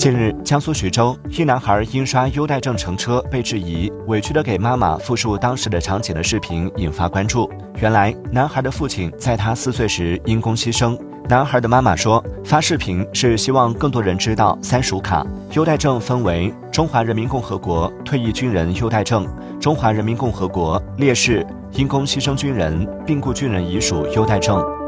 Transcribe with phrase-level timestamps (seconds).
[0.00, 7.50] 近日江苏徐州一男孩因刷优待证乘车被质疑委屈的给妈妈复述当时的场景的视频引发关注。
[7.82, 10.98] 原来男孩的父亲在他四岁时因公牺牲。
[11.28, 19.28] 男孩的妈妈说发视频是希望更多人知道三属卡优待证分为中华人民共和国退役军人优待证
[19.60, 24.79] 中华人民共和国烈士因公牺牲军人病故军人遗属优待证。